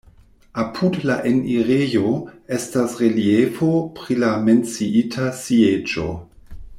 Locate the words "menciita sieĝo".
4.49-6.09